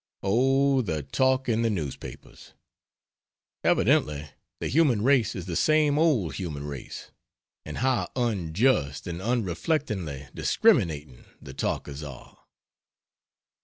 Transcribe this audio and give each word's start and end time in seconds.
Oh, 0.23 0.81
the 0.81 1.03
talk 1.03 1.47
in 1.47 1.61
the 1.61 1.69
newspapers! 1.69 2.53
Evidently 3.63 4.29
the 4.59 4.67
Human 4.67 5.03
Race 5.03 5.35
is 5.35 5.45
the 5.45 5.55
same 5.55 5.99
old 5.99 6.33
Human 6.33 6.65
Race. 6.65 7.11
And 7.67 7.77
how 7.77 8.09
unjust, 8.15 9.05
and 9.05 9.21
unreflectingly 9.21 10.29
discriminating, 10.33 11.25
the 11.39 11.53
talkers 11.53 12.01
are. 12.01 12.39